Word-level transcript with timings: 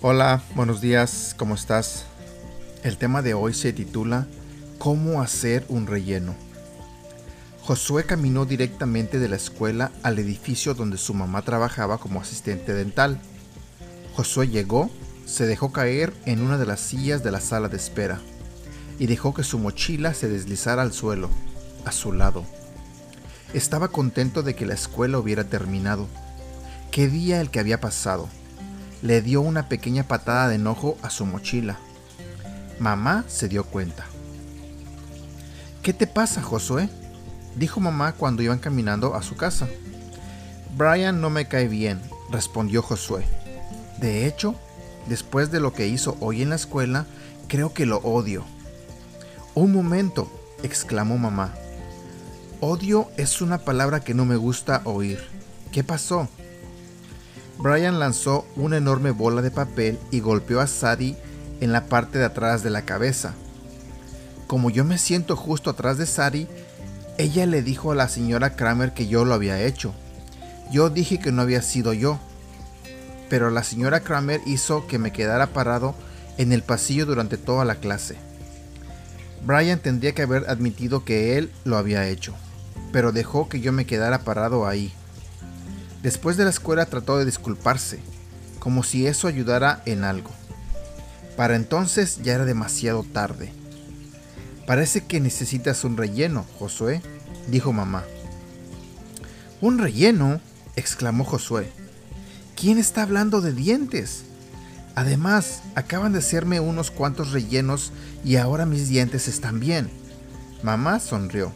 Hola, 0.00 0.44
buenos 0.54 0.80
días, 0.80 1.34
¿cómo 1.36 1.56
estás? 1.56 2.04
El 2.84 2.98
tema 2.98 3.20
de 3.20 3.34
hoy 3.34 3.52
se 3.52 3.72
titula 3.72 4.28
¿Cómo 4.78 5.20
hacer 5.20 5.64
un 5.68 5.88
relleno? 5.88 6.36
Josué 7.62 8.04
caminó 8.04 8.44
directamente 8.44 9.18
de 9.18 9.28
la 9.28 9.34
escuela 9.34 9.90
al 10.04 10.20
edificio 10.20 10.74
donde 10.74 10.98
su 10.98 11.14
mamá 11.14 11.42
trabajaba 11.42 11.98
como 11.98 12.20
asistente 12.20 12.74
dental. 12.74 13.18
Josué 14.14 14.46
llegó, 14.46 14.88
se 15.26 15.46
dejó 15.46 15.72
caer 15.72 16.14
en 16.26 16.42
una 16.42 16.58
de 16.58 16.66
las 16.66 16.78
sillas 16.78 17.24
de 17.24 17.32
la 17.32 17.40
sala 17.40 17.68
de 17.68 17.78
espera 17.78 18.20
y 19.00 19.06
dejó 19.06 19.34
que 19.34 19.42
su 19.42 19.58
mochila 19.58 20.14
se 20.14 20.28
deslizara 20.28 20.82
al 20.82 20.92
suelo, 20.92 21.28
a 21.84 21.90
su 21.90 22.12
lado. 22.12 22.44
Estaba 23.52 23.88
contento 23.88 24.44
de 24.44 24.54
que 24.54 24.64
la 24.64 24.74
escuela 24.74 25.18
hubiera 25.18 25.42
terminado. 25.42 26.06
¿Qué 26.92 27.08
día 27.08 27.40
el 27.40 27.50
que 27.50 27.58
había 27.58 27.80
pasado? 27.80 28.28
Le 29.02 29.22
dio 29.22 29.40
una 29.40 29.68
pequeña 29.68 30.02
patada 30.02 30.48
de 30.48 30.56
enojo 30.56 30.98
a 31.02 31.10
su 31.10 31.24
mochila. 31.24 31.78
Mamá 32.78 33.24
se 33.28 33.48
dio 33.48 33.64
cuenta. 33.64 34.06
¿Qué 35.82 35.92
te 35.92 36.06
pasa, 36.06 36.42
Josué? 36.42 36.88
dijo 37.56 37.80
mamá 37.80 38.12
cuando 38.12 38.42
iban 38.42 38.58
caminando 38.58 39.14
a 39.14 39.22
su 39.22 39.36
casa. 39.36 39.68
Brian 40.76 41.20
no 41.20 41.30
me 41.30 41.48
cae 41.48 41.68
bien, 41.68 42.00
respondió 42.30 42.82
Josué. 42.82 43.24
De 44.00 44.26
hecho, 44.26 44.54
después 45.06 45.50
de 45.50 45.60
lo 45.60 45.72
que 45.72 45.88
hizo 45.88 46.16
hoy 46.20 46.42
en 46.42 46.50
la 46.50 46.56
escuela, 46.56 47.06
creo 47.48 47.72
que 47.72 47.86
lo 47.86 47.98
odio. 47.98 48.44
Un 49.54 49.72
momento, 49.72 50.30
exclamó 50.62 51.18
mamá. 51.18 51.54
Odio 52.60 53.08
es 53.16 53.40
una 53.40 53.58
palabra 53.58 54.00
que 54.00 54.14
no 54.14 54.24
me 54.24 54.36
gusta 54.36 54.82
oír. 54.84 55.20
¿Qué 55.72 55.84
pasó? 55.84 56.28
Brian 57.58 57.98
lanzó 57.98 58.46
una 58.54 58.76
enorme 58.76 59.10
bola 59.10 59.42
de 59.42 59.50
papel 59.50 59.98
y 60.10 60.20
golpeó 60.20 60.60
a 60.60 60.68
Sadie 60.68 61.16
en 61.60 61.72
la 61.72 61.86
parte 61.86 62.18
de 62.18 62.24
atrás 62.24 62.62
de 62.62 62.70
la 62.70 62.82
cabeza. 62.82 63.34
Como 64.46 64.70
yo 64.70 64.84
me 64.84 64.96
siento 64.96 65.36
justo 65.36 65.70
atrás 65.70 65.98
de 65.98 66.06
Sadie, 66.06 66.46
ella 67.18 67.46
le 67.46 67.62
dijo 67.62 67.90
a 67.90 67.96
la 67.96 68.08
señora 68.08 68.54
Kramer 68.54 68.94
que 68.94 69.08
yo 69.08 69.24
lo 69.24 69.34
había 69.34 69.60
hecho. 69.60 69.92
Yo 70.70 70.88
dije 70.88 71.18
que 71.18 71.32
no 71.32 71.42
había 71.42 71.62
sido 71.62 71.92
yo, 71.92 72.20
pero 73.28 73.50
la 73.50 73.64
señora 73.64 74.00
Kramer 74.00 74.40
hizo 74.46 74.86
que 74.86 74.98
me 74.98 75.12
quedara 75.12 75.48
parado 75.48 75.94
en 76.36 76.52
el 76.52 76.62
pasillo 76.62 77.06
durante 77.06 77.36
toda 77.36 77.64
la 77.64 77.74
clase. 77.74 78.16
Brian 79.44 79.80
tendría 79.80 80.12
que 80.12 80.22
haber 80.22 80.48
admitido 80.48 81.04
que 81.04 81.38
él 81.38 81.50
lo 81.64 81.76
había 81.76 82.06
hecho, 82.08 82.34
pero 82.92 83.10
dejó 83.12 83.48
que 83.48 83.60
yo 83.60 83.72
me 83.72 83.84
quedara 83.84 84.20
parado 84.20 84.66
ahí. 84.66 84.92
Después 86.02 86.36
de 86.36 86.44
la 86.44 86.50
escuela 86.50 86.86
trató 86.86 87.18
de 87.18 87.24
disculparse, 87.24 87.98
como 88.58 88.82
si 88.82 89.06
eso 89.06 89.26
ayudara 89.28 89.82
en 89.86 90.04
algo. 90.04 90.30
Para 91.36 91.56
entonces 91.56 92.20
ya 92.22 92.34
era 92.34 92.44
demasiado 92.44 93.02
tarde. 93.02 93.52
Parece 94.66 95.04
que 95.06 95.20
necesitas 95.20 95.84
un 95.84 95.96
relleno, 95.96 96.44
Josué, 96.58 97.02
dijo 97.48 97.72
mamá. 97.72 98.04
¿Un 99.60 99.78
relleno? 99.78 100.40
exclamó 100.76 101.24
Josué. 101.24 101.72
¿Quién 102.54 102.78
está 102.78 103.02
hablando 103.02 103.40
de 103.40 103.52
dientes? 103.52 104.24
Además, 104.94 105.62
acaban 105.74 106.12
de 106.12 106.18
hacerme 106.18 106.60
unos 106.60 106.90
cuantos 106.90 107.32
rellenos 107.32 107.92
y 108.24 108.36
ahora 108.36 108.66
mis 108.66 108.88
dientes 108.88 109.28
están 109.28 109.60
bien. 109.60 109.90
Mamá 110.62 111.00
sonrió. 111.00 111.52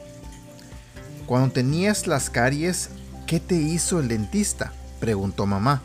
Cuando 1.26 1.52
tenías 1.52 2.06
las 2.06 2.30
caries, 2.30 2.90
¿qué 3.32 3.40
te 3.40 3.54
hizo 3.54 3.98
el 3.98 4.08
dentista? 4.08 4.74
preguntó 5.00 5.46
mamá. 5.46 5.80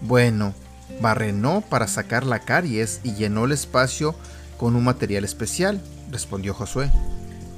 Bueno, 0.00 0.54
barrenó 1.02 1.60
para 1.60 1.86
sacar 1.86 2.24
la 2.24 2.38
caries 2.38 3.00
y 3.04 3.12
llenó 3.12 3.44
el 3.44 3.52
espacio 3.52 4.14
con 4.56 4.74
un 4.74 4.82
material 4.82 5.24
especial 5.24 5.82
respondió 6.10 6.54
Josué. 6.54 6.90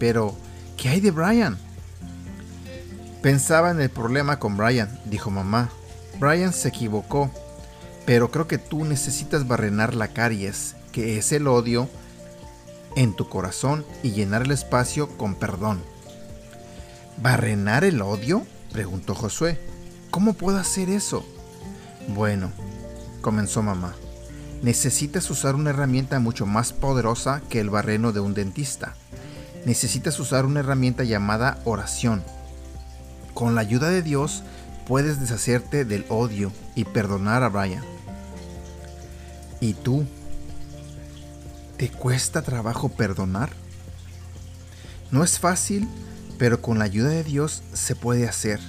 Pero, 0.01 0.35
¿qué 0.77 0.89
hay 0.89 1.01
de 1.01 1.13
Brian? 1.13 1.57
Pensaba 3.23 3.71
en 3.71 3.81
el 3.81 3.91
problema 3.91 4.41
con 4.41 4.57
Brian, 4.57 4.99
dijo 5.05 5.31
mamá. 5.31 5.71
Brian 6.19 6.53
se 6.53 6.71
equivocó, 6.71 7.31
pero 8.07 8.33
creo 8.33 8.49
que 8.49 8.59
tú 8.59 8.85
necesitas 8.85 9.47
barrenar 9.47 9.95
la 9.95 10.09
caries, 10.09 10.75
que 10.91 11.17
es 11.17 11.31
el 11.31 11.47
odio, 11.47 11.89
en 12.97 13.15
tu 13.15 13.29
corazón 13.29 13.87
y 14.03 14.11
llenar 14.11 14.43
el 14.43 14.51
espacio 14.51 15.17
con 15.17 15.37
perdón. 15.37 15.81
¿Barrenar 17.23 17.85
el 17.85 18.03
odio? 18.03 18.45
Preguntó 18.73 19.15
Josué. 19.15 19.59
¿Cómo 20.11 20.35
puedo 20.35 20.59
hacer 20.59 20.91
eso? 20.91 21.25
Bueno, 22.09 22.51
comenzó 23.21 23.63
mamá 23.63 23.95
necesitas 24.63 25.31
usar 25.31 25.55
una 25.55 25.71
herramienta 25.71 26.19
mucho 26.21 26.47
más 26.47 26.73
poderosa 26.73 27.43
que 27.49 27.61
el 27.61 27.71
barreno 27.71 28.13
de 28.13 28.21
un 28.21 28.35
dentista. 28.35 28.95
Necesitas 29.65 30.19
usar 30.21 30.47
una 30.47 30.61
herramienta 30.61 31.05
llamada 31.05 31.59
oración. 31.65 32.23
Con 33.35 33.55
la 33.55 33.63
ayuda 33.63 33.89
de 33.91 34.03
Dios 34.03 34.43
puedes 34.87 35.21
deshacerte 35.21 35.85
del 35.85 36.05
odio 36.09 36.53
y 36.75 36.85
perdonar 36.85 37.43
a 37.43 37.49
Brian. 37.49 37.85
¿Y 39.61 39.75
tú? 39.75 40.05
¿Te 41.77 41.91
cuesta 41.91 42.43
trabajo 42.43 42.89
perdonar? 42.91 43.51
No 45.11 45.25
es 45.25 45.39
fácil, 45.39 45.89
pero 46.41 46.63
con 46.63 46.79
la 46.79 46.87
ayuda 46.87 47.11
de 47.11 47.23
Dios 47.23 47.63
se 47.75 47.95
puede 47.95 48.27
hacer. 48.27 48.61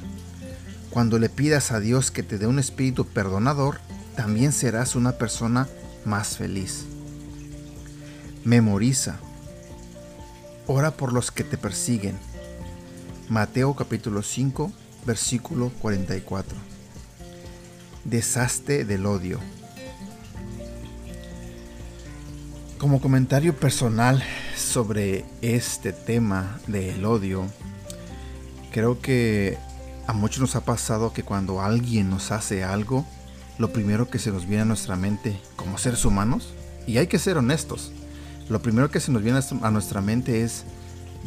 Cuando 0.90 1.20
le 1.20 1.30
pidas 1.30 1.72
a 1.72 1.80
Dios 1.80 2.12
que 2.12 2.22
te 2.22 2.38
dé 2.38 2.46
un 2.46 2.60
espíritu 2.60 3.08
perdonador, 3.08 3.80
también 4.18 4.52
serás 4.52 4.94
una 4.94 5.14
persona 5.14 5.70
más 6.04 6.36
feliz. 6.36 6.84
Memoriza. 8.44 9.20
Ora 10.68 10.92
por 10.92 11.14
los 11.14 11.32
que 11.32 11.46
te 11.46 11.58
persiguen. 11.58 12.18
Mateo 13.30 13.74
capítulo 13.74 14.22
5, 14.22 14.70
versículo 15.06 15.72
44. 15.80 16.58
Desaste 18.04 18.84
del 18.84 19.06
odio. 19.06 19.40
Como 22.82 23.00
comentario 23.00 23.56
personal 23.56 24.24
sobre 24.58 25.24
este 25.44 25.94
tema 25.94 26.60
del 26.66 27.06
odio, 27.06 27.46
creo 28.72 29.00
que 29.00 29.60
a 30.08 30.14
muchos 30.14 30.42
nos 30.42 30.56
ha 30.56 30.66
pasado 30.66 31.14
que 31.14 31.22
cuando 31.22 31.62
alguien 31.62 32.10
nos 32.10 32.32
hace 32.32 32.64
algo, 32.64 33.06
lo 33.60 33.72
primero 33.72 34.10
que 34.10 34.18
se 34.18 34.32
nos 34.32 34.48
viene 34.48 34.64
a 34.64 34.66
nuestra 34.66 34.96
mente 34.96 35.40
como 35.58 35.78
seres 35.78 36.06
humanos, 36.06 36.56
y 36.88 36.98
hay 36.98 37.06
que 37.06 37.20
ser 37.20 37.38
honestos, 37.38 37.92
lo 38.50 38.64
primero 38.64 38.90
que 38.90 39.00
se 39.00 39.12
nos 39.12 39.22
viene 39.22 39.42
a 39.62 39.70
nuestra 39.70 40.02
mente 40.02 40.42
es 40.42 40.64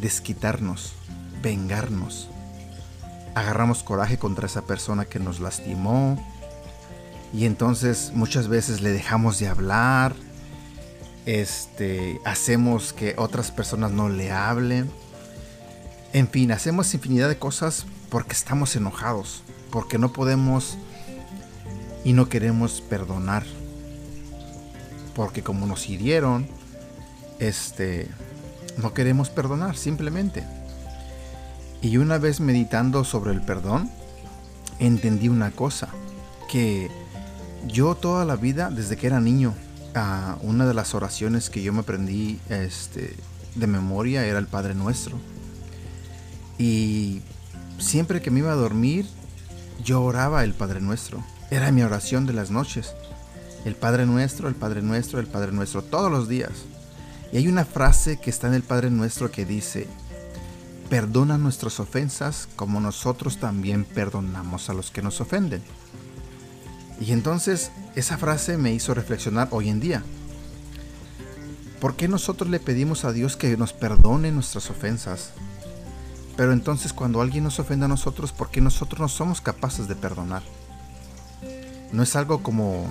desquitarnos, 0.01 0.95
vengarnos. 1.41 2.31
Agarramos 3.37 3.85
coraje 3.85 4.19
contra 4.19 4.47
esa 4.47 4.63
persona 4.63 5.05
que 5.05 5.21
nos 5.21 5.39
lastimó 5.39 6.19
y 7.33 7.45
entonces 7.45 8.11
muchas 8.13 8.49
veces 8.49 8.81
le 8.81 8.91
dejamos 8.91 9.39
de 9.39 9.47
hablar, 9.47 10.17
este, 11.27 12.21
hacemos 12.25 12.93
que 12.93 13.15
otras 13.17 13.51
personas 13.51 13.93
no 13.93 14.09
le 14.09 14.31
hablen. 14.31 14.91
En 16.13 16.29
fin, 16.29 16.53
hacemos 16.53 16.93
infinidad 16.95 17.29
de 17.29 17.39
cosas 17.39 17.87
porque 18.11 18.33
estamos 18.33 18.77
enojados, 18.77 19.43
porque 19.71 19.99
no 19.99 20.13
podemos 20.13 20.77
y 22.05 22.13
no 22.13 22.29
queremos 22.29 22.81
perdonar. 22.81 23.45
Porque 25.15 25.43
como 25.43 25.67
nos 25.67 25.89
hirieron, 25.89 26.47
este, 27.39 28.09
no 28.77 28.95
queremos 28.95 29.31
perdonar 29.31 29.77
simplemente. 29.77 30.45
Y 31.81 31.97
una 31.99 32.19
vez 32.19 32.41
meditando 32.41 33.05
sobre 33.05 33.33
el 33.33 33.41
perdón, 33.43 33.91
entendí 34.79 35.29
una 35.29 35.51
cosa, 35.51 35.89
que 36.51 36.91
yo 37.67 37.95
toda 37.95 38.25
la 38.25 38.37
vida, 38.37 38.71
desde 38.71 38.97
que 38.97 39.07
era 39.07 39.21
niño, 39.21 39.55
una 40.43 40.67
de 40.67 40.75
las 40.75 40.95
oraciones 40.95 41.51
que 41.51 41.63
yo 41.63 41.73
me 41.73 41.81
aprendí 41.81 42.41
este, 42.49 43.17
de 43.55 43.67
memoria 43.67 44.27
era 44.27 44.39
el 44.39 44.47
Padre 44.47 44.75
Nuestro. 44.75 45.19
Y 46.59 47.23
siempre 47.79 48.21
que 48.21 48.31
me 48.31 48.41
iba 48.41 48.53
a 48.53 48.57
dormir, 48.57 49.07
yo 49.85 50.03
oraba 50.03 50.45
el 50.45 50.55
Padre 50.55 50.81
Nuestro. 50.81 51.25
Era 51.51 51.71
mi 51.71 51.83
oración 51.83 52.27
de 52.27 52.33
las 52.33 52.51
noches. 52.51 52.95
El 53.65 53.77
Padre 53.77 54.07
Nuestro, 54.07 54.49
el 54.49 54.55
Padre 54.55 54.83
Nuestro, 54.83 55.21
el 55.21 55.27
Padre 55.27 55.53
Nuestro, 55.53 55.83
todos 55.83 56.11
los 56.11 56.29
días. 56.29 56.53
Y 57.33 57.39
hay 57.39 57.49
una 57.49 57.65
frase 57.65 58.19
que 58.19 58.31
está 58.31 58.49
en 58.49 58.55
el 58.55 58.63
Padre 58.63 58.91
Nuestro 58.91 59.31
que 59.31 59.45
dice, 59.45 59.89
perdona 60.91 61.39
nuestras 61.39 61.81
ofensas 61.81 62.49
como 62.57 62.81
nosotros 62.81 63.39
también 63.39 63.85
perdonamos 63.85 64.69
a 64.71 64.75
los 64.75 64.91
que 64.91 65.03
nos 65.03 65.21
ofenden. 65.21 65.63
Y 67.01 67.13
entonces 67.13 67.71
esa 67.95 68.19
frase 68.19 68.57
me 68.57 68.73
hizo 68.73 68.95
reflexionar 68.95 69.49
hoy 69.51 69.69
en 69.69 69.81
día. 69.81 70.03
¿Por 71.81 71.97
qué 71.97 72.09
nosotros 72.09 72.49
le 72.49 72.61
pedimos 72.61 73.05
a 73.05 73.13
Dios 73.13 73.37
que 73.37 73.57
nos 73.57 73.73
perdone 73.73 74.31
nuestras 74.31 74.71
ofensas? 74.71 75.33
Pero 76.37 76.53
entonces 76.53 76.93
cuando 76.93 77.21
alguien 77.21 77.45
nos 77.45 77.59
ofende 77.59 77.85
a 77.85 77.89
nosotros, 77.89 78.33
¿por 78.33 78.51
qué 78.51 78.61
nosotros 78.61 79.01
no 79.01 79.09
somos 79.09 79.41
capaces 79.41 79.87
de 79.87 79.95
perdonar? 79.95 80.43
No 81.93 82.03
es 82.03 82.17
algo 82.17 82.43
como 82.43 82.91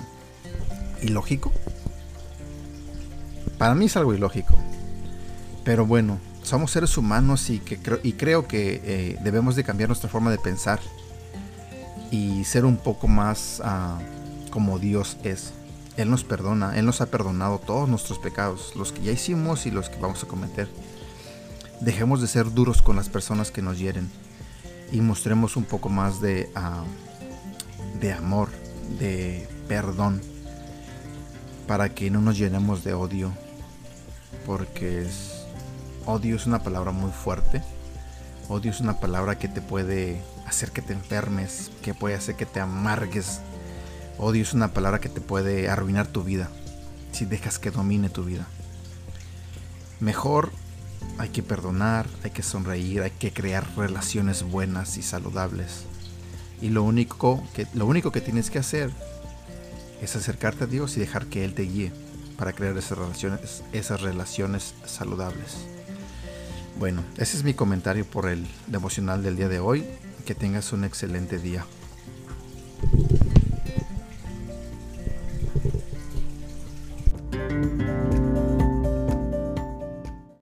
ilógico. 1.02 1.52
Para 3.58 3.74
mí 3.74 3.86
es 3.86 3.96
algo 3.96 4.14
ilógico. 4.14 4.54
Pero 5.64 5.86
bueno, 5.86 6.18
somos 6.42 6.70
seres 6.70 6.96
humanos 6.96 7.50
y, 7.50 7.58
que 7.58 7.78
creo, 7.78 7.98
y 8.02 8.12
creo 8.12 8.46
que 8.46 8.80
eh, 8.84 9.18
debemos 9.22 9.56
de 9.56 9.64
cambiar 9.64 9.88
nuestra 9.88 10.08
forma 10.08 10.30
de 10.30 10.38
pensar 10.38 10.80
y 12.10 12.44
ser 12.44 12.64
un 12.64 12.76
poco 12.76 13.08
más 13.08 13.60
ah, 13.64 13.98
como 14.50 14.78
Dios 14.78 15.16
es. 15.24 15.52
Él 15.96 16.10
nos 16.10 16.24
perdona, 16.24 16.76
Él 16.76 16.86
nos 16.86 17.00
ha 17.00 17.06
perdonado 17.06 17.58
todos 17.58 17.88
nuestros 17.88 18.18
pecados, 18.18 18.72
los 18.74 18.92
que 18.92 19.02
ya 19.02 19.12
hicimos 19.12 19.66
y 19.66 19.70
los 19.70 19.88
que 19.88 19.98
vamos 19.98 20.22
a 20.24 20.28
cometer. 20.28 20.68
Dejemos 21.80 22.20
de 22.20 22.26
ser 22.26 22.52
duros 22.52 22.82
con 22.82 22.96
las 22.96 23.08
personas 23.08 23.50
que 23.50 23.62
nos 23.62 23.78
hieren 23.78 24.10
y 24.90 25.00
mostremos 25.00 25.56
un 25.56 25.64
poco 25.64 25.88
más 25.88 26.20
de, 26.20 26.50
ah, 26.54 26.84
de 28.00 28.12
amor, 28.12 28.48
de 28.98 29.48
perdón, 29.68 30.20
para 31.66 31.94
que 31.94 32.10
no 32.10 32.20
nos 32.20 32.38
llenemos 32.38 32.84
de 32.84 32.94
odio, 32.94 33.32
porque 34.46 35.06
odio 36.06 36.36
es 36.36 36.46
una 36.46 36.62
palabra 36.62 36.92
muy 36.92 37.10
fuerte. 37.10 37.62
Odio 38.48 38.70
es 38.70 38.80
una 38.80 39.00
palabra 39.00 39.38
que 39.38 39.48
te 39.48 39.62
puede 39.62 40.20
hacer 40.46 40.70
que 40.70 40.82
te 40.82 40.92
enfermes, 40.92 41.70
que 41.82 41.94
puede 41.94 42.14
hacer 42.14 42.36
que 42.36 42.44
te 42.44 42.60
amargues. 42.60 43.40
Odio 44.18 44.42
es 44.42 44.52
una 44.52 44.72
palabra 44.74 45.00
que 45.00 45.08
te 45.08 45.20
puede 45.20 45.70
arruinar 45.70 46.06
tu 46.06 46.22
vida 46.22 46.50
si 47.12 47.24
dejas 47.24 47.58
que 47.58 47.70
domine 47.70 48.10
tu 48.10 48.24
vida. 48.24 48.46
Mejor 50.00 50.52
hay 51.16 51.30
que 51.30 51.42
perdonar, 51.42 52.06
hay 52.22 52.32
que 52.32 52.42
sonreír, 52.42 53.02
hay 53.02 53.12
que 53.12 53.32
crear 53.32 53.66
relaciones 53.76 54.42
buenas 54.42 54.98
y 54.98 55.02
saludables. 55.02 55.84
Y 56.60 56.68
lo 56.68 56.82
único 56.82 57.42
que, 57.54 57.66
lo 57.72 57.86
único 57.86 58.12
que 58.12 58.20
tienes 58.20 58.50
que 58.50 58.58
hacer 58.58 58.90
es 60.02 60.16
acercarte 60.16 60.64
a 60.64 60.66
Dios 60.66 60.96
y 60.96 61.00
dejar 61.00 61.26
que 61.26 61.44
Él 61.44 61.54
te 61.54 61.62
guíe 61.62 61.92
para 62.36 62.52
crear 62.52 62.76
esas 62.76 62.98
relaciones, 62.98 63.62
esas 63.72 64.02
relaciones 64.02 64.74
saludables. 64.84 65.66
Bueno, 66.76 67.04
ese 67.18 67.36
es 67.36 67.44
mi 67.44 67.54
comentario 67.54 68.04
por 68.04 68.28
el 68.28 68.46
devocional 68.66 69.22
del 69.22 69.36
día 69.36 69.48
de 69.48 69.60
hoy. 69.60 69.84
Que 70.26 70.34
tengas 70.34 70.72
un 70.72 70.84
excelente 70.84 71.38
día. 71.38 71.64